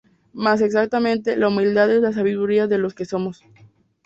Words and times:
Más 0.33 0.61
exactamente, 0.61 1.37
la 1.37 1.49
humildad 1.49 1.91
es 1.93 2.01
la 2.01 2.11
sabiduría 2.11 2.65
de 2.65 2.79
lo 2.79 2.89
que 2.89 3.05
somos. 3.05 3.43